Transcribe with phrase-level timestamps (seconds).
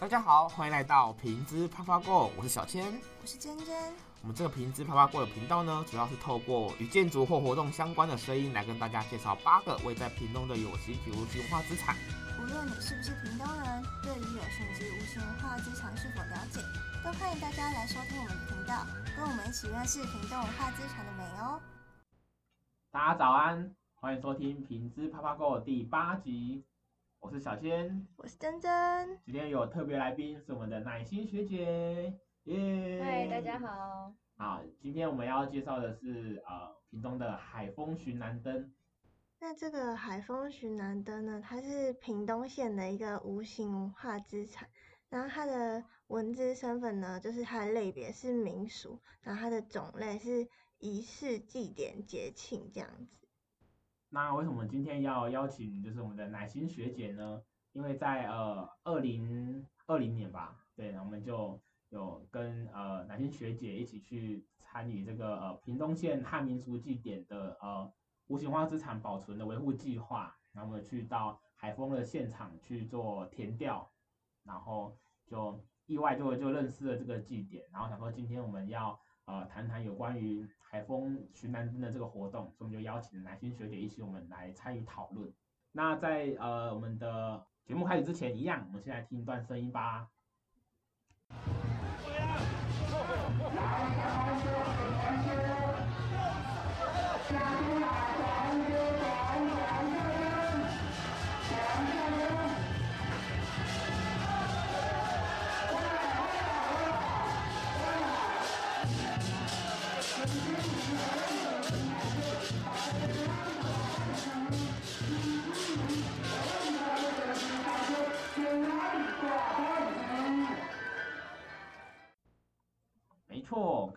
[0.00, 2.86] 大家好，欢迎来到瓶子啪啪过，我是小千，
[3.20, 3.74] 我是珍珍。
[4.22, 11.96] 我们这个瓶子啪啪过的频道呢，主要是透过与建筑或活动相关的声音，来跟大家介绍八个位在屏东的有形及无形文化资产。
[12.38, 16.60] 无论你是不是屏东人，对于有形及无形文化资产是否了解，
[17.04, 18.86] 都欢迎大家来收听我们的频道，
[19.16, 21.60] 跟我们一起认识屏东文化资产的美哦。
[22.92, 26.62] 大家早安，欢迎收听瓶子啪啪过第八集。
[27.20, 29.20] 我是小仙，我是珍珍。
[29.24, 32.14] 今天有特别来宾，是我们的奶心学姐，
[32.44, 33.02] 耶！
[33.02, 34.14] 嗨，大家好。
[34.36, 38.72] 好，今天我们要介绍的是呃，屏东的海风巡南灯。
[39.40, 44.68] 那这个海风巡南灯呢，它是屏东县的一个无形文化资产。
[45.10, 50.48] 然后它的文字身份呢，就是它的类别是民俗，然后它的种类是
[50.78, 53.27] 仪式、祭典、节庆这样子。
[54.10, 57.42] 那为什么今天要邀请就是我们的乃馨学姐呢？
[57.72, 67.92] 因为在呃二零二零年吧，对，我们就有跟呃乃馨学姐一起去参与这个呃屏东县汉民族祭典的呃
[68.28, 73.90] 无形文化资产保存的维护计划，然后我们去到海丰的现场去做填调，
[74.42, 78.98] 然后就意外就就认识了这个祭典，然后想说今天我们要。
[79.30, 85.32] 呃，谈谈有关于海风寻南灯的这个活动，所以我们就邀请了乃馨学姐一起我们来参与讨论。
[85.72, 90.08] 那在呃我们的节目开始之前，一样，我们先来听一段声音吧。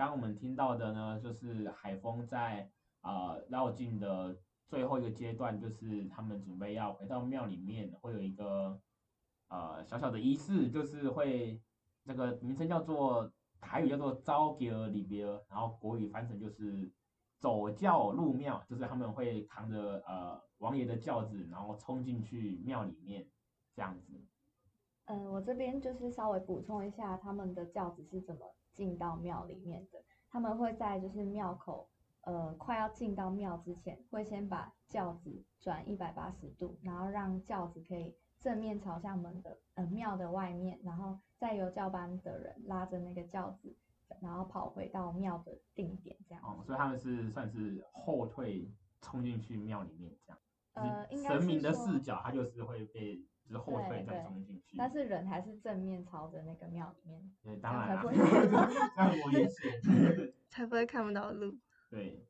[0.01, 2.67] 刚我们听到的呢，就是海风在
[3.01, 4.35] 呃绕境的
[4.67, 8.81] 最后一个阶段，就是他们准备要回到庙里面，会有一个
[9.49, 11.61] 呃小小的仪式，就是会
[12.03, 16.91] 这个名称叫做台语叫做走轿入庙，然后国语翻成就是
[17.37, 23.27] 走轿入庙，就是他们会扛着呃王爷的轿子，然后冲进去庙里面
[23.75, 24.19] 这样子。
[25.05, 28.51] 嗯、我这边就是稍微补充一下他们的轿子是怎么。
[28.81, 31.87] 进到庙里面的，他们会在就是庙口，
[32.21, 43.71] 呃，快要进到庙之前，会先把轿子转一百八十度，然后让轿子可以正面朝向门的，呃，庙的外面，然后再由教班的人拉着那个轿子，
[44.19, 46.43] 然后跑回到庙的定点，这样。
[46.43, 48.67] 哦，所以他们是算是后退
[48.99, 50.39] 冲进去庙里面这样。
[50.73, 53.23] 呃，应该神明的视角，他就是会被。
[53.51, 57.31] 是后退再冲进去，但是人还是正面朝着那个庙里面。
[57.43, 58.01] 对，当然了，
[58.95, 61.55] 这样我也是， 才不会看不到路。
[61.91, 62.25] 对。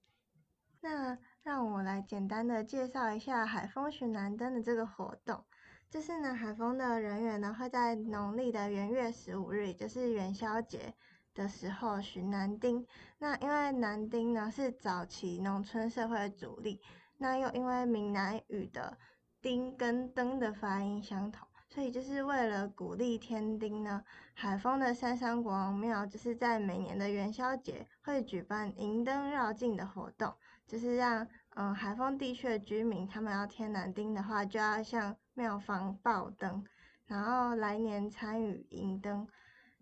[0.82, 5.46] 那让我来简单的介绍一下海风寻南灯的这个活动。
[5.92, 10.96] 就是呢，海风的人员呢会在农历的元月十五日，也就是元宵节
[11.36, 12.88] 的时候寻南丁。
[13.20, 16.82] 那因为南丁呢是早期农村社会的主力，
[17.18, 18.98] 那又因为闽南语的。
[19.42, 24.04] 丁跟灯的发音相同，所以就是为了鼓励添丁呢，
[24.34, 30.34] 海丰的三山国王庙就是在每年的元宵节会举办迎灯绕境的活动，
[30.68, 36.64] 就是让嗯海丰地区的居民他们要添南丁的话，就要向庙方报灯，
[37.08, 39.28] 然后来年参与迎灯。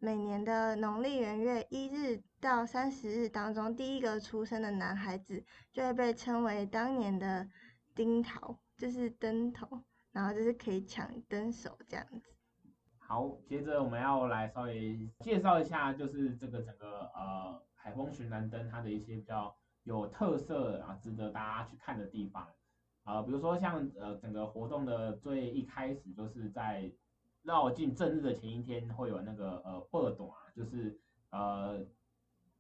[0.02, 5.44] 每年的农历元月一日到三十日当中，第一个出生的男孩子
[5.74, 7.50] 就会被称为当年的
[7.94, 8.58] 丁头。
[8.80, 12.34] 就是灯头，然后就是可以抢灯手这样子。
[12.98, 19.54] 好，接着我们要来稍微介绍一下，就是这个整个呃海丰寻南灯它的一些比较
[19.84, 22.48] 有特色啊，值得大家去看的地方。
[23.04, 26.90] 呃，比如说像呃整个活动的最一开始，就是在
[27.44, 30.26] 绕境正日的前一天会有那个呃报大，
[30.56, 30.98] 就是
[31.32, 31.86] 呃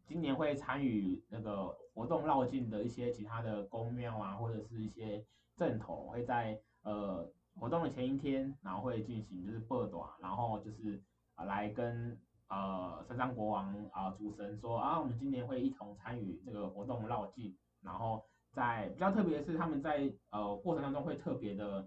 [0.05, 5.25] 今年会参与那个活动绕境的一些其他的宫庙啊，或者是一些。
[5.59, 7.29] 正头会在呃
[7.59, 11.03] 活动的前一天，然后会进行就是报大，然后就是、
[11.35, 12.17] 呃、来跟
[12.47, 18.23] 呃三山国王啊主神说啊，我们今年会一同参与这个活动绕境，然后
[18.53, 21.85] 在比较特别的是他们在呃过程当中会特别的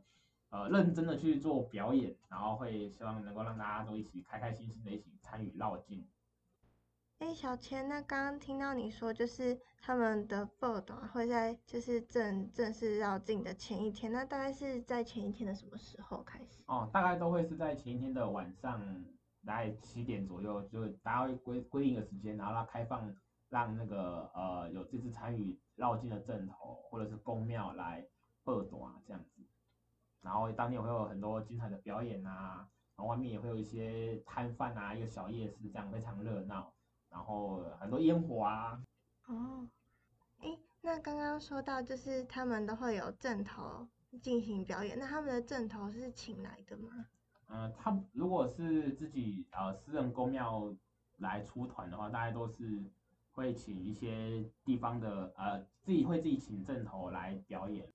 [0.51, 6.07] 呃认真的去做表演，然后会希望能够让大家都一起开开心心的一起参与绕境。
[7.23, 16.65] 哎，小千，那刚刚听到你说，就是他们的报大会在就是正正式绕境的前一天，那大概是在前一天的什么时候开始？
[16.67, 18.83] 哦，大概都会是在前一天的晚上
[19.47, 23.15] 大概七点左右，就大家规规定的时间，然后让开放
[23.49, 28.05] 让那个呃有这次参与绕境的镇头或者是宫庙来
[28.43, 29.45] 报到啊这样子，
[30.23, 36.75] 然后当天也会有很多精彩的表演啊，然后外面也会有一些摊贩啊，一个小夜市这样非常热闹，
[37.13, 38.83] 然后很多烟火啊。
[39.27, 39.69] 哦，
[40.41, 43.87] 诶，那刚刚说到就是他们都会有阵头
[44.21, 46.89] 进行表演，那他们的阵头是请来的吗？
[47.49, 50.75] 嗯、呃，他如果是自己呃私人公庙
[51.19, 52.83] 来出团的话，大概都是
[53.33, 57.87] 会请一些地方的呃自己会自己请阵头来表演，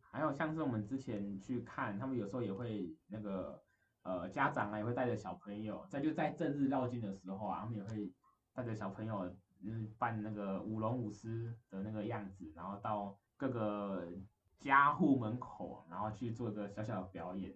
[0.00, 3.62] 还有像是我们之前去看，他们有时候也会那个
[4.02, 8.12] 呃家长啊也会带着小朋友，在就在正日绕境的时候啊，他们也会
[8.60, 9.34] 带着小朋友。
[9.62, 14.08] 就是扮那个舞龙舞狮的那个样子，然后到各个
[14.58, 17.54] 家户门口，然后去做一个小小的表演。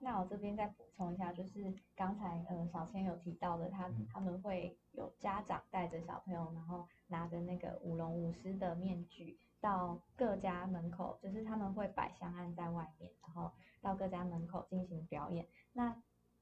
[0.00, 15.46] 那我这边再补充一下，就是刚才呃小千有提到的，他他们会有家长带着小朋友，然后拿着那个舞龙舞狮的面具到各家门口，就是他们会摆香案在外面，然后到各家门口进行表演。
[15.72, 15.96] 那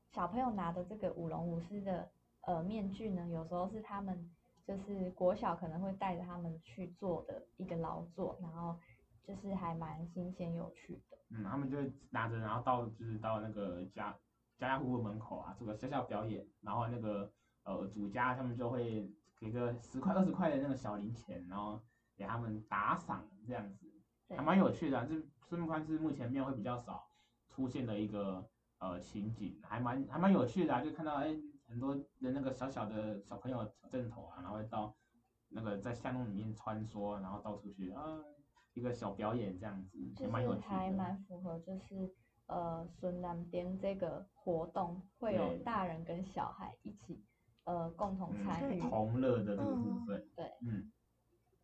[0.09, 2.09] 小朋友拿的这个舞龙舞狮的
[2.47, 4.31] 呃面具呢，有时候是他们。
[4.67, 8.75] 就是国小可能会带着他们去做的一个劳作，然后
[9.23, 11.19] 就是还蛮新鲜有趣的。
[11.29, 14.11] 嗯，他们就会拿着，然后到就是到那个家
[14.57, 17.31] 家家户户门口啊，做个小小表演，然后那个
[17.65, 21.79] 呃主家他们就会给个十块二十块的那个小零钱，然后
[22.17, 23.87] 给他们打赏这样子，
[24.31, 25.07] 还蛮有趣的啊。
[25.07, 25.15] 这
[25.47, 27.07] 孙悟空是目前庙会比较少
[27.51, 28.49] 出现的一个
[28.79, 31.37] 呃情景，还蛮还蛮有趣的啊，就看到哎。
[31.75, 34.95] 很多的那个小小的小朋友枕头啊，然后会到
[35.49, 38.01] 那个在巷弄里面穿梭，然后到处去啊，
[38.75, 40.61] 一个小表演这样子，也蛮有趣。
[40.69, 42.15] 还蛮符合，就是
[42.47, 47.25] 呃，孙南边这个活动会有大人跟小孩一起
[47.65, 50.21] 呃共同参与、嗯、同乐的这个部分。
[50.21, 50.93] 嗯、对，嗯。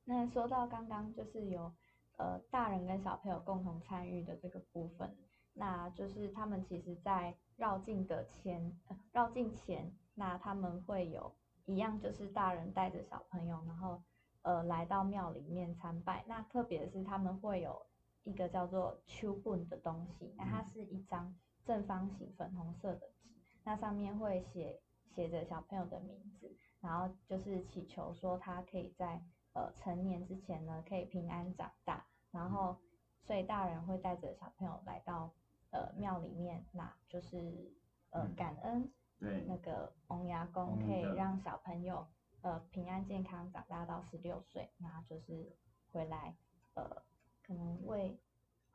[0.05, 1.73] 那说到刚刚就是有
[2.17, 5.17] 呃大人跟小朋友共同参与的这个部分。
[5.53, 8.73] 那就是他们其实，在绕境的前，
[9.13, 11.35] 绕境前，那他们会有
[11.65, 14.03] 一样，就是大人带着小朋友，然后
[14.43, 16.23] 呃来到庙里面参拜。
[16.29, 17.87] 那特别是他们会有
[18.25, 21.35] 一个叫做秋本的东西，那它是一张
[21.65, 23.31] 正方形粉红色的纸，
[23.65, 29.23] 那上面会写写着小朋友的名字，然后就是祈求说他可以在
[29.55, 32.77] 呃成年之前呢，可以平安长大，然后
[33.23, 35.33] 所以大人会带着小朋友来到。
[35.73, 37.73] 呃，庙里面那就是
[38.11, 38.91] 呃感恩，
[39.21, 42.07] 对，那个王爷公可以让小朋友
[42.41, 45.53] 呃平安健康长大到十六岁，然后就是
[45.93, 46.35] 回来
[46.75, 47.03] 呃
[47.47, 48.19] 可能喂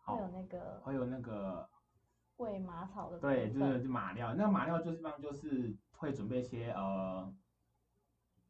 [0.04, 1.68] 会有那个会有那个
[2.38, 7.34] 喂马草的对，就是就马料，那个马料就是方就是会准备一些呃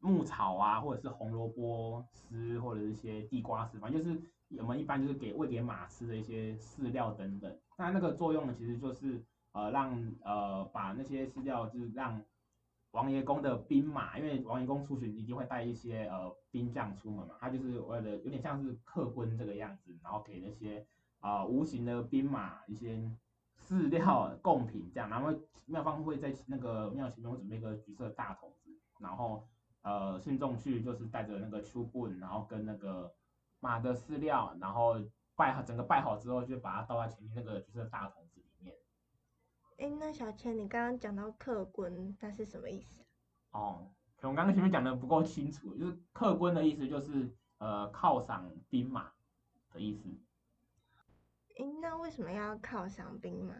[0.00, 4.22] 牧草啊，或者是红萝卜丝，或者是一些地瓜丝，反正就是。
[4.60, 9.20] 我们一般就是给喂给马吃的一些饲料等等，那那个作用呢，其实就是
[9.56, 12.22] 呃让呃把那些饲料就是让
[12.90, 20.86] 王爷公的兵马，因为王爷公出巡一定会带一些呃兵将出门嘛，他就是为了有点像是客军这个样子，然后给那些
[21.20, 23.02] 啊、无形的兵马一些
[23.58, 25.32] 饲料贡品这样，然后
[25.64, 28.70] 庙方会在那个庙前面会准备一个橘色大桶子，
[29.00, 29.48] 然后
[29.82, 33.10] 呃信众去就是带着那个手本，然后跟那个。
[33.58, 35.00] 马的饲料，然后
[35.34, 38.22] 拜好，整个拜好之后，就把它倒在前面那个就是大桶。
[39.78, 43.00] 哎，那小千，你刚刚讲到客军，那是什么意思？
[43.52, 49.12] 哦，可能我刚刚前面讲的不够清楚，就是客军的意思就是呃犒赏兵马
[49.72, 50.08] 的意思。
[51.58, 53.54] 哎，那为什么要犒赏兵马？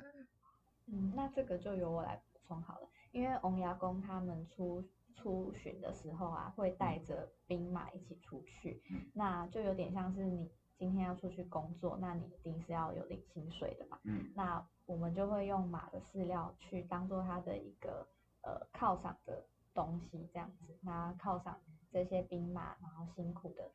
[0.87, 4.85] 嗯，那这个就由我来补充好了，因为王牙公他们出。
[5.18, 13.99] 出巡的时候啊，会带着兵马一起出去，嗯，那就有点像是你今天要出去工作，那你一定是要有领薪水的嘛。
[14.04, 18.06] 嗯，那我们就会用马的饲料去当做它的一个
[18.42, 21.59] 呃犒赏的东西，这样子，那犒赏
[21.90, 23.71] 这些兵马，然后辛苦的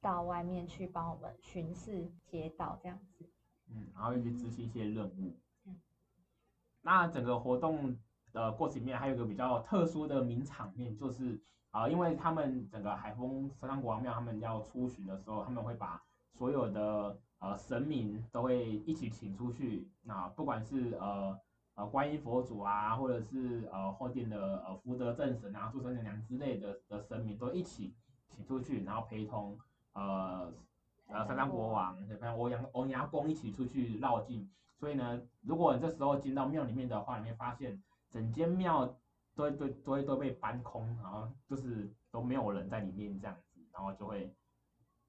[0.00, 3.28] 到外面去帮我们巡视街道这样子。
[3.68, 5.36] 嗯，然后又去执行一些任务。
[5.66, 5.80] 嗯，
[6.80, 7.96] 那整个活动。
[8.32, 11.38] 的过程里面还有一个比较特殊的名场面，就是
[11.70, 16.02] 啊、呃，因为他们整个海丰三山国王庙他们要出巡的时候，他们会把
[16.36, 21.38] 所有的呃神明都会一起请出去，那不管是呃
[21.74, 27.94] 呃观音佛祖啊，或者是呃后殿的呃福德正神啊、诸神娘娘之类的的神明都一起
[28.28, 29.58] 请出去，然后陪同
[29.92, 30.52] 呃
[31.06, 34.48] 呃三山国王，陪同欧阳欧阳公一起出去绕境。
[34.78, 37.82] 所以呢，如果你这时候进到庙里面的话，你会发现。
[38.12, 38.94] 整间庙
[39.34, 44.30] 都都都会都被搬空，然后就是都没有人在里面这样子，然后就会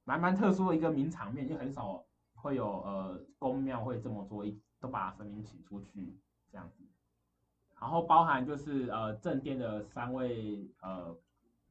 [0.04, 2.04] 蛮蛮特殊的一个名场面，就很少
[2.36, 6.18] 会有呃宫庙会这么做，一都把神明请出去
[6.52, 6.84] 这样子，
[7.80, 11.16] 然后包含就是呃正殿的三位呃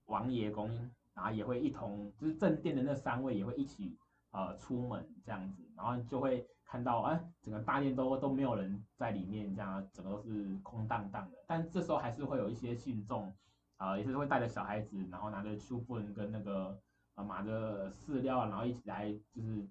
[0.06, 0.68] 王爷公，
[1.14, 3.96] 然后也会一同，就是正殿的那三位也会一起
[4.30, 6.46] 呃出门这样子，然后就会。
[6.64, 11.36] 看到哎，整个大殿都都没有人在里面，这样整个都是空荡荡的。
[11.46, 13.26] 但这时候还是会有一些信众，
[13.76, 16.80] 啊、呃，也是会带着小孩子，然后拿着书本跟那个
[17.14, 19.68] 呃拿着饲料，然后一起来就是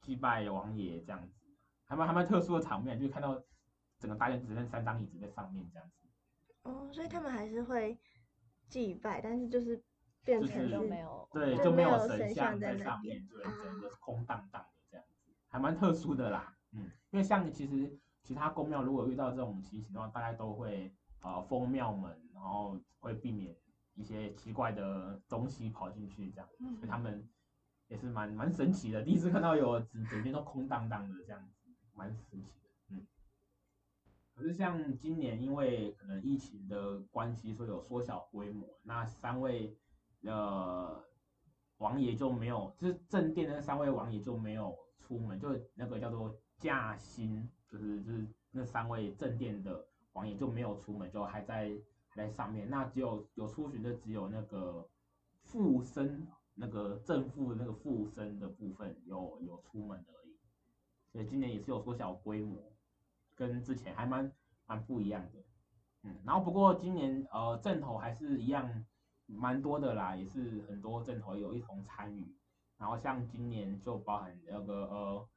[0.00, 1.46] 祭拜王爷这样子，
[1.84, 3.42] 还蛮还蛮特殊的场面，就看到
[3.98, 6.08] 整个大殿只剩三张椅子在上面这样子。
[6.62, 7.98] 哦，所以他们还是会
[8.68, 9.82] 祭拜，但是就是
[10.24, 15.32] 变成就没有，对，就没有神像在上面，对，整个是空荡荡的这样子。
[15.48, 23.56] 还蛮特殊的啦，嗯，因为像其实其他宫庙如果遇到这种情形的话，大概都会呃封庙门，然后会避免
[24.00, 27.28] 一些奇怪的东西跑进去这样，所以他们
[27.88, 29.02] 也是蛮蛮神奇的。
[29.02, 33.06] 第一次看到有整整边都空荡荡的这样子，蛮神奇的，嗯。
[34.34, 39.76] 可是像今年因为可能疫情的关系，所以有缩小规模，那三位
[40.22, 41.04] 呃
[41.78, 44.76] 王爷就没有，就是正殿的那三位王爷就没有。
[45.02, 51.72] 出门就那个叫做驾新，就是就是那三位正殿的王爷就没有出门，就还在还
[52.14, 52.68] 在上面。
[52.68, 54.88] 那只有有出巡的只有那个
[55.42, 60.36] 副生，那个正副那个副生的部分有有出门而已。
[61.12, 62.72] 所以今年也是有缩小规模，
[63.34, 64.32] 跟之前还蛮
[64.66, 65.38] 蛮不一样的。
[66.02, 68.84] 嗯，然后不过今年呃阵头还是一样
[69.26, 72.36] 蛮多的啦，也是很多阵头有一同参与。
[72.78, 75.28] 然后像今年就包含那个呃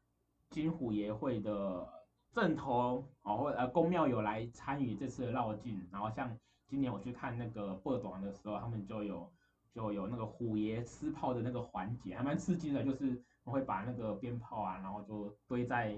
[0.49, 1.85] 金虎爷会的
[2.31, 5.85] 阵头哦，或呃宫庙有来参与这次的绕境。
[5.91, 6.37] 然后像
[6.73, 9.31] 今年我去看那个报短的时候，他们就有
[9.71, 12.83] 就有那个虎爷吃炮的那个环节，还蛮刺激的。
[12.83, 15.95] 就是我会把那个鞭炮啊，然后就堆在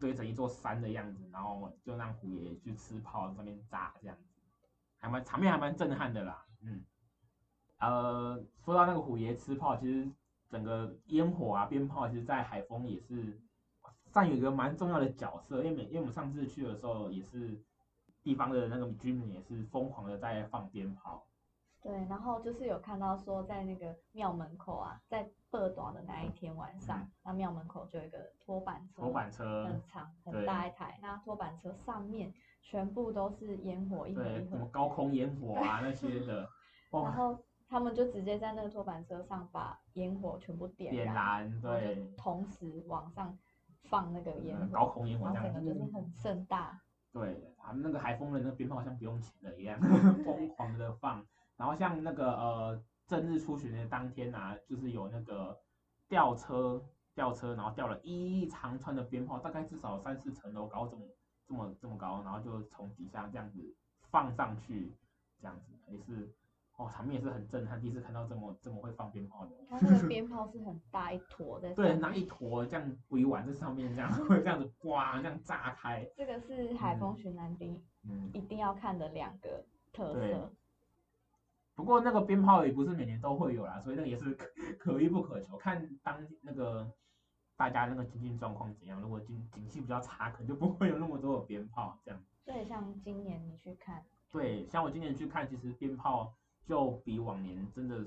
[0.00, 4.40] 堆成一座山的样子，然后就让虎爷去吃炮上面炸这样子，
[4.98, 6.46] 还蛮场面还蛮震撼的啦。
[6.62, 6.82] 嗯，
[7.80, 10.08] 呃，说到那个虎爷吃炮，其实。
[10.50, 13.42] 整个烟火啊，鞭炮，其实，在海丰也是
[14.12, 15.64] 占有一个蛮重要的角色。
[15.64, 17.60] 因为每，因为我们上次去的时候，也是
[18.24, 21.24] 地方的那个居民也是疯狂的在放鞭炮。
[21.80, 36.48] 对，然后就是有看到说，在那个庙门口啊，在报大的那一天晚上，嗯、那庙门口就有一个拖板车，拖板车很长很大一台，那拖板车上面全部都是烟火，一盒一盒，什么高空烟火啊 那些的，
[36.90, 37.38] 然后。
[37.66, 43.36] 他们就直接在那个拖板车上把烟火全部点燃，点燃，对，同时往上
[43.88, 46.78] 放那个烟火，高空烟火这样子，就是很盛大。
[47.14, 49.78] 对，他们那个海丰的那个鞭炮好像不用钱的一样，
[50.26, 51.24] 疯狂的放。
[51.56, 55.56] 然后像那个呃正日出巡的当天啊，就是有那个
[56.08, 61.06] 吊车，吊车，然后吊了一长串的鞭炮，大概至少三四层楼高，这么
[61.46, 63.76] 这么这么高，然后就从底下这样子
[64.10, 64.92] 放上去，
[65.40, 66.34] 这样子也是。
[66.76, 69.52] 哦，场面也是很震撼，第一次看到这么这么会放鞭炮的。
[69.68, 71.72] 它 那个鞭炮是很大一坨的。
[71.72, 76.04] 对，拿一坨这样围完在上面，这样 会这样子刮，这样炸开。
[76.16, 80.50] 这个是海风巡南兵，嗯，一定要看的两个特色。
[81.76, 86.90] 不过那个鞭炮也不是每年都会有啦，所以那个也是 可可遇不可求，看当那个
[87.56, 89.00] 大家那个经济状况怎样。
[89.00, 92.20] 如果经景气比较差，可能就不会有那么多的鞭炮这样。
[92.44, 94.04] 对，像今年你去看。
[94.32, 96.34] 对，像我今年去看，其实鞭炮。
[96.66, 98.04] 就比往年真的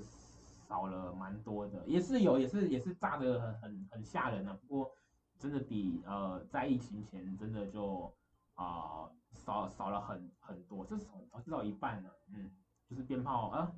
[0.68, 4.58] 少了蛮多的，也是有，也是也是炸的很很很吓人啊。
[4.60, 4.90] 不过
[5.38, 8.12] 真的比呃在疫情前真的就
[8.54, 12.10] 啊、少少了很很多，至少至少一半了。
[12.34, 12.50] 嗯，
[12.90, 13.72] 就是鞭炮啊，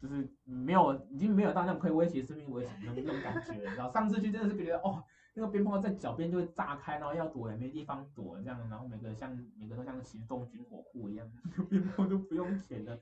[0.00, 3.62] 就是没有已经没有到那种可以威胁生命危险的那种感觉。
[3.62, 5.04] 然后上次去真的是觉得哦，
[5.34, 11.30] 那个鞭炮在脚边就会炸开，然后要躲也没地方躲这样，然后每个像每个都像行动军火库一样，
[11.70, 12.98] 鞭炮都不用钱的。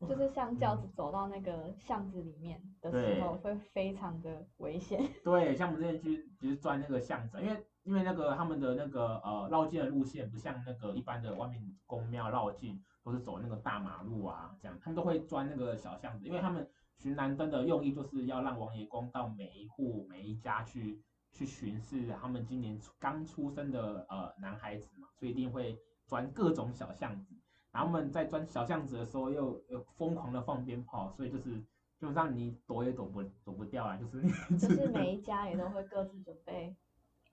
[0.08, 5.00] 就是像轿子走到那个巷子里面的时候，会非常的危险。
[5.22, 16.66] 对，像我们之前去就是钻那个巷子，因为因为那个他们的那个呃绕境的路线不像那个一般的外面宫庙绕境都是走那个大马路啊，这样他们都会钻那个小巷子，因为他们
[16.96, 21.02] 巡南灯的用意就是要让王爷公到每一户每一家去
[21.32, 27.34] 去巡视他们今年刚出生的呃男孩子嘛，所以一定会钻各种小巷子。
[27.72, 31.50] 然后我们在钻小巷子的时候，又又疯狂的放鞭炮，所以就是
[31.98, 34.58] 基本上你躲也躲不躲不掉啊，就是你。
[34.58, 36.74] 就是每一家也都会各自准备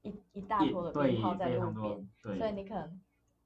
[0.03, 3.01] 一一大坨的鞭炮在路边，所以你可能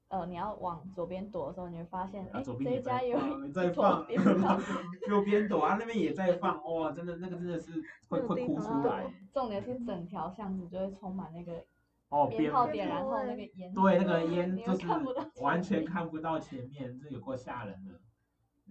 [0.08, 3.18] 呃，你要往左边躲的时候，你会发现，哎、啊，左边也在有
[3.48, 4.06] 在放，
[5.08, 9.10] 右边躲啊，那边也在放，哇，真的那个真的是会会哭出来。
[9.32, 11.64] 重点是整条巷子就会充满那个
[12.12, 14.86] 哦鞭炮点，然后那个烟，对，那个烟就是
[15.40, 17.98] 完全看不到前面，这有够吓人的。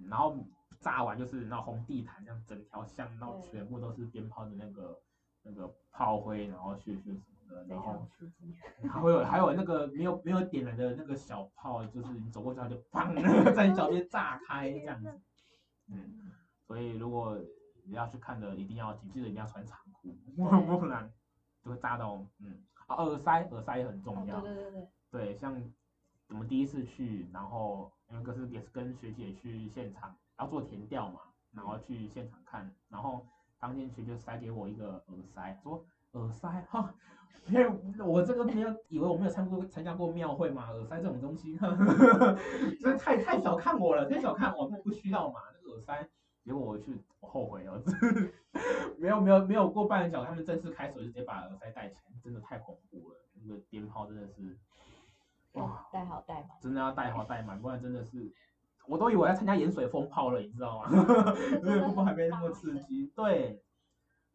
[0.08, 0.38] 然后
[0.80, 4.98] 炸完就是那红地毯，这样整条巷，然后全部都是鞭炮的那个
[5.44, 7.12] 那个炮灰，然后血血。
[7.68, 8.08] 然后
[8.90, 13.14] 还会有还有那个没有没有点燃的那个小炮，就是你走过去它就砰，
[13.54, 15.20] 在你脚边炸开这样子。
[15.90, 16.32] 嗯，
[16.66, 17.38] 所以如果
[17.84, 21.12] 你要去看的，一定要记得一定要穿长裤，不然
[21.62, 22.26] 就会炸到。
[22.40, 24.40] 嗯，啊，耳塞耳塞也很重要。
[24.42, 24.88] 对对对对。
[25.12, 25.56] 对，像
[26.30, 31.20] 我们第一次去，然后因为可是也是跟学姐去现场，要做田调嘛，
[31.54, 33.26] 然后去现场看，然后
[33.60, 36.94] 当天学姐塞给我一个耳塞，说耳塞哈。
[37.48, 37.68] 因为
[38.06, 42.38] 我这个没有以为我没有参过参加过庙会嘛，耳塞这种东西，呵呵
[42.80, 46.08] 真太太小看我了，太小看我，不需要嘛，那个耳塞，
[46.44, 47.82] 结果我去，我后悔 了，
[48.98, 54.58] 没有没有没有过半个小时，他们正式开始就直接把耳塞戴起来，真的太恐怖了，那个鞭炮真的是，
[55.54, 58.34] 哇，戴好戴满，真的要戴好戴满，不然真的是，
[58.88, 60.90] 我都以为要参加盐水风炮了，你知道吗？
[61.64, 63.62] 因为不过还没那么刺激，对。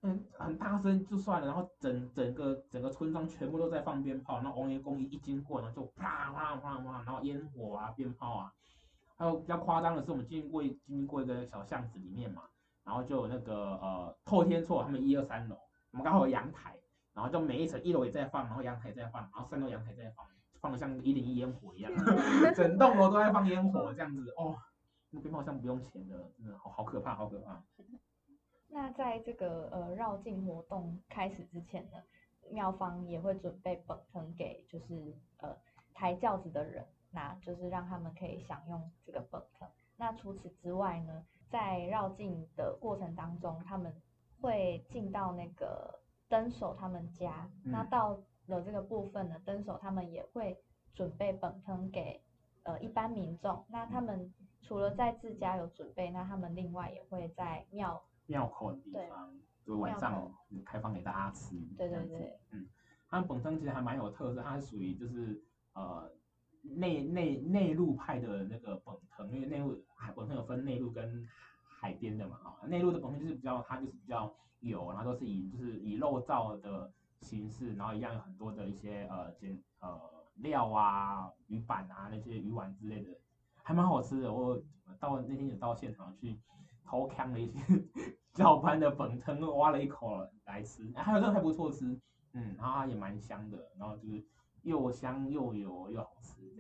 [0.02, 8.52] 嗯，很大声就算了，然后整整个整个村庄全部都在放鞭炮，然后王爷公一一经过，然后就啪啪啪啪，然后烟火啊，鞭炮啊，
[9.16, 12.42] 还有比较夸张的是，我们经过经过一个小巷子里面嘛，
[12.84, 15.56] 然后就有那个呃透天厝，他们一二三楼，
[15.90, 16.76] 我们刚好有阳台，
[17.14, 20.26] 然后就每一层一楼也在放，然后阳台也在放，然后三楼阳台在放，
[20.60, 21.92] 放的像一零一烟火一样，
[22.54, 24.54] 整栋楼都在放烟火这样子哦，
[25.10, 27.62] 那鞭炮像不用钱的，真的好好可怕，好可怕。
[28.68, 31.96] 那在这个呃绕境活动开始之前呢，
[32.50, 35.56] 庙方也会准备本灯给就是呃
[35.94, 39.68] 抬轿子的人，那就是让他们可以享用这个本灯。
[39.96, 43.94] 那除此之外呢，在绕境的过程当中，他们
[44.40, 50.60] 会进到那个灯手他们家，嗯、那到了这个部分呢，灯手他们也会
[50.94, 52.22] 准备本灯给
[52.64, 53.64] 呃一般民众。
[53.68, 58.02] 那他们除了在自家有准备，那他们另外也会在庙。
[58.26, 59.32] 庙口的地方，
[59.64, 61.56] 就晚上开放给大家吃。
[61.78, 62.68] 对对对，嗯，
[63.08, 65.40] 他们本身其实还蛮有特色，它是属于就是
[65.74, 66.10] 呃
[66.74, 71.26] 内内内陆派的那个本藤，因为内陆海本藤有分内陆跟
[71.62, 80.00] 海边的嘛，啊，内陆的本藤就是比较它就是比较油，然后都是以就是以肉燥的形式，然后一样有很多的一些呃煎呃
[80.36, 83.10] 料啊、鱼板啊那些鱼丸之类的，
[83.62, 84.32] 还蛮好吃的。
[84.32, 84.60] 我
[84.98, 86.38] 到那天有到现场去。
[86.88, 87.58] 偷看了一些
[88.32, 92.00] 教班的本藤，挖了一口来吃，还有这个还不错吃，
[92.32, 94.24] 嗯，然后也蛮香的，然后就是
[94.62, 96.54] 又香又油又好吃，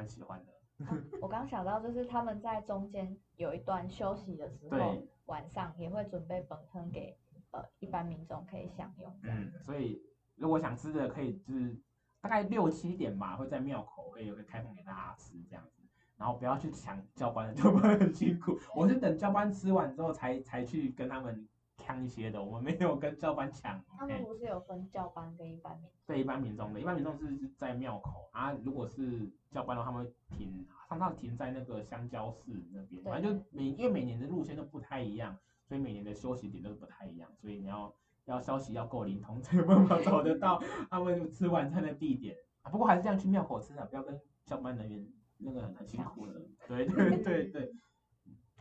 [0.00, 0.86] 蛮喜欢的。
[0.86, 7.14] 啊、 我刚想到就是他们在中间有一段休息的时候，晚上也会准备本藤给
[7.50, 9.14] 呃一般民众可以享用。
[9.24, 10.00] 嗯，所以
[10.36, 11.78] 如果想吃的可以就是
[12.22, 15.82] 大概六七点吧，会在庙口会有个开放给大家吃这样子。
[16.16, 18.58] 然后不要去抢教官的， 教官很辛苦。
[18.74, 21.46] 我是等教官吃完之后才才去跟他们
[21.90, 23.82] 抢一些的，我们没有跟教班抢。
[23.98, 26.06] 他们不是有分教班跟一般民众？
[26.06, 28.52] 对，一般民众的，一般民众是在庙口啊。
[28.64, 33.02] 如果是教班的话，他们会停，常常停在那个香蕉寺那边。
[33.02, 37.92] 反正就每因为每年的路线都不太一样，所以每年的休息点都不太一样，所以你要
[38.26, 42.36] 要消息要够灵通，才有办法找得到 他们吃晚餐的地点。
[42.62, 45.06] 啊，不过还是这样去庙口吃啊，不要跟教班人员。
[45.42, 46.34] 那个很辛苦的，
[46.68, 47.72] 对对对对，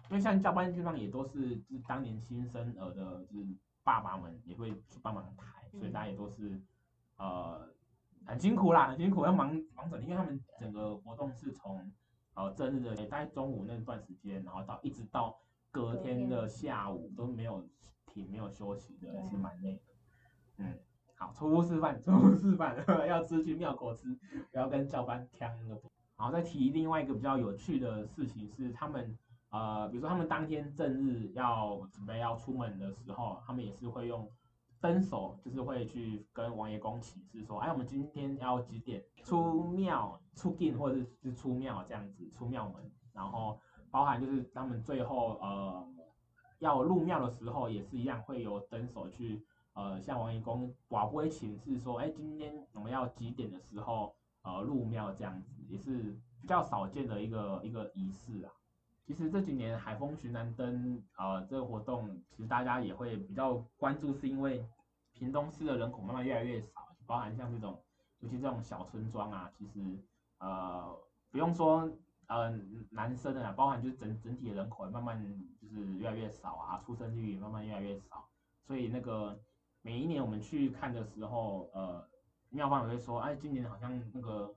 [0.09, 3.47] 因为像教班地方也都是就是当年新生儿的，就是
[3.83, 6.59] 爸爸们也会去帮忙抬，所以大家也都是
[7.17, 7.69] 呃
[8.25, 11.91] 很辛苦啦，很辛苦要忙忙整天，因为他们整个活动是从
[12.33, 15.37] 呃正日的大概中午那段时间，然后到一直到
[15.71, 17.67] 隔天的下午都没有
[18.07, 19.81] 停没有休息的，是蛮累的。
[20.57, 20.79] 嗯，
[21.15, 22.75] 好，初步示范，初步示范，
[23.07, 24.17] 要吃去庙口吃，
[24.51, 25.81] 不要跟教班抢那个。
[26.17, 29.17] 然后再提另外一个比较有趣的事情是，他们
[29.49, 34.29] 呃，比如说他们当天正日要准备要出门的时候，他们也是会用
[34.79, 43.59] 灯手，就是会去跟王爷公请示说，哎，我们今天要几点出庙出境，或者是出庙这样子出庙门，然后
[43.89, 45.87] 包含就是他们最后呃
[46.59, 54.15] 要入庙的时候，也是一样会有灯手去呃向王爷公寡不会请示说，哎，今天我们要几点的时候。
[54.41, 58.49] 呃，入庙这样子也是比较少见的一个一个仪式啊。
[59.09, 64.63] 其实这几年海风巡南灯呃这个活动，其实大家也会比较关注，是因为
[65.13, 67.81] 屏东市的人口慢慢越来越少，包含像这种
[68.19, 69.97] 尤其这种小村庄啊，其实
[70.37, 70.95] 呃，
[71.31, 71.91] 不用说
[72.27, 72.55] 呃
[72.91, 75.19] 男生的啦，包含就是整整体的人口慢慢
[75.59, 78.29] 就是越来越少啊，出生率也慢慢越来越少，
[78.67, 79.41] 所以那个
[79.81, 82.07] 每一年我们去看的时候，呃，
[82.51, 84.53] 庙方也会说，哎，今年好像那个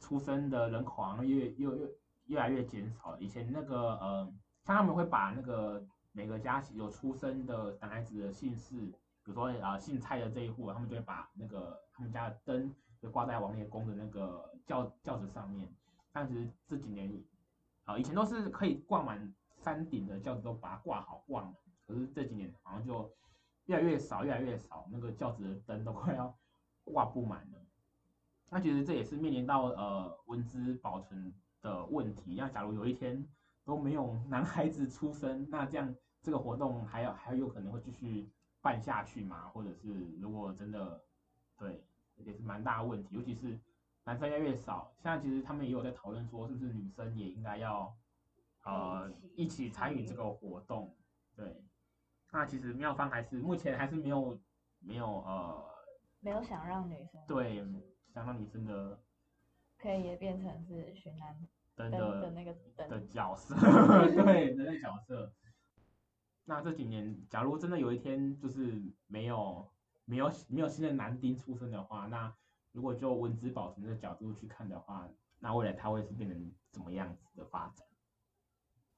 [0.00, 1.86] 出生的人口好像越越越
[2.32, 4.32] 越来越减少，以前那个呃，
[4.64, 8.90] 像他们会把那个每个家有出生的男孩子的姓氏。
[9.24, 15.68] 比如说啊，姓蔡的这一户，他们就会把那个他们家的灯就挂在王爷宫的那个轿轿子上面。
[16.10, 17.22] 但是这几年，
[17.84, 21.54] 啊，以前都是可以挂满山顶的轿子都把它挂好挂满，
[21.86, 23.08] 可是这几年好像就
[23.66, 26.36] 越来越少，越来越少，那个轿子的灯都快要
[26.82, 27.58] 挂不满了。
[28.50, 31.32] 那其实这也是面临到呃文字保存
[31.62, 32.34] 的问题。
[32.36, 33.26] 那假如有一天
[33.64, 38.30] 都没有男孩子出生，那这样这个活动还有还有可能会继续。
[38.64, 41.02] 办下去吗，或者是如果真的，
[41.58, 43.58] 对，也是蛮大的问题，尤其是
[44.04, 47.92] 男生越来越少，现在其实他们也有在讨论说，是不是女生也应该要，
[48.62, 50.96] 呃，一起参与这个活动，
[51.34, 51.60] 对，
[52.30, 54.40] 那其实妙方还是目前还是没有
[54.78, 55.64] 没有呃，
[56.20, 57.56] 没有想让女生对，
[58.14, 58.96] 想让女生的，
[59.82, 61.36] 可以也变成是巡男
[61.74, 63.56] 灯的那个灯的角色，
[64.14, 65.32] 对，的那个角色。
[66.44, 69.68] 那这几年，假如真的有一天就是没有
[70.04, 72.32] 没有没有新的男丁出生的话，那
[72.70, 75.08] 如果就文资保存的角度去看的话，
[75.40, 77.84] 那未来他会是变成怎么样子的发展？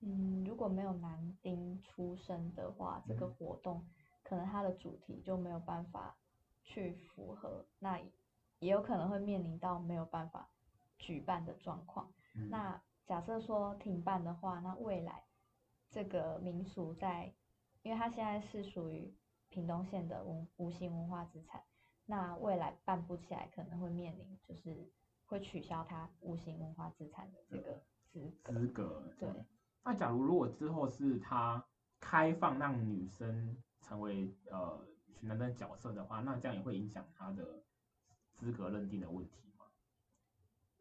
[0.00, 3.86] 嗯，如果没有男丁出生的话，这个活动
[4.22, 6.14] 可能它的主题就没有办法
[6.62, 7.98] 去符合，那
[8.58, 10.50] 也有可能会面临到没有办法
[10.98, 12.12] 举办的状况。
[12.34, 12.48] 嗯。
[12.50, 15.24] 那假设说停办的话，那未来。
[15.90, 17.32] 这个民俗在，
[17.82, 19.14] 因为它现在是属于
[19.48, 21.62] 屏东县的文无形文化资产，
[22.04, 24.90] 那未来办不起来，可能会面临就是
[25.26, 27.80] 会取消它无形文化资产的这个
[28.10, 28.28] 资。
[28.42, 29.04] 资格。
[29.20, 29.28] 对。
[29.84, 31.64] 那假如如果之后是它
[32.00, 34.84] 开放让女生成为呃
[35.20, 37.62] 巡男生角色的话，那这样也会影响他的
[38.32, 39.53] 资格认定的问题吗？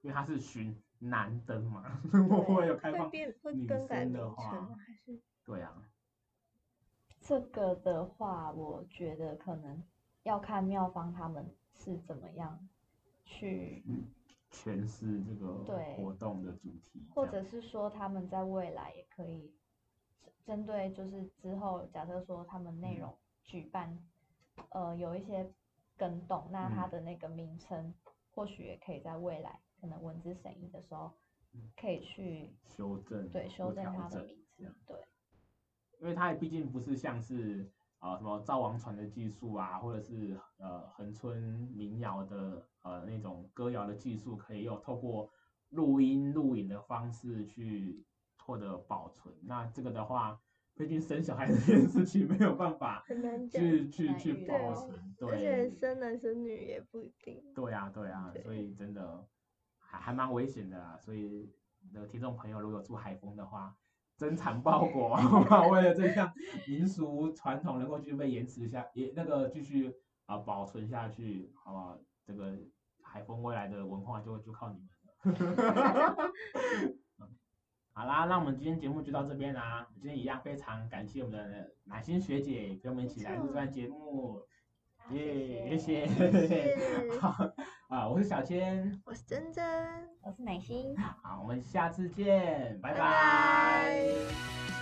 [0.03, 0.79] 因为他是寻。
[1.05, 4.69] 男灯嘛， 如果会有开放女生的话，
[5.43, 5.83] 对啊，
[7.19, 9.83] 这个的话，我觉得可能
[10.23, 12.57] 要看妙方他们是怎么样
[13.25, 13.83] 去
[14.49, 15.65] 诠释这个
[15.97, 19.51] 活动的主题，或者是说他们在未来也可以
[20.45, 23.13] 针对，就是之后假设说他们内容
[23.43, 23.89] 举办，
[24.69, 25.51] 嗯、呃，有一些
[25.97, 27.93] 更动，那他的那个名称
[28.33, 29.59] 或许也可以在未来。
[29.84, 31.12] 可能文字审议的时候，
[31.76, 34.98] 可以去修正，对，修正它的名字，对。
[36.00, 37.69] 因为它也毕竟不是像是
[38.00, 41.38] 啊、呃、什么赵王传的技术啊，或者是呃恒春
[41.76, 45.30] 民谣的呃那种歌谣的技术，可以用透过
[45.67, 48.06] 录音录影的方式去
[48.38, 49.36] 获得保存。
[49.41, 50.39] 那这个的话，
[50.76, 53.04] 毕竟生小孩这件事情没有办法
[53.52, 55.30] 去去去保存，对。
[55.30, 57.43] 而且生男生女也不一定。
[57.54, 59.28] 对啊对啊，所以真的。
[59.99, 61.51] 还蛮危险的啦，所以
[61.91, 63.75] 那个听众朋友如果住海丰的话，
[64.17, 65.67] 珍藏报国， 好不好？
[65.67, 66.32] 为了这项
[66.67, 71.99] 民俗传统能够继续被延迟下，也那个继续啊保存下去，好不好？
[72.25, 72.58] 这个
[73.01, 76.15] 海丰未来的文化就就靠你们了。
[77.95, 79.88] 好啦，那我们今天节目就到这边啦。
[79.93, 84.41] 今天一样非常感谢我们的乃馨学姐跟我们一起来录这段节目。
[85.12, 86.08] 耶，谢谢。
[87.19, 87.36] 好
[87.93, 89.63] 啊，我是小千，我是珍珍，
[90.23, 90.97] 我是美心。
[90.97, 92.97] 好，好，我们下次见，拜拜。
[92.97, 94.72] 拜拜。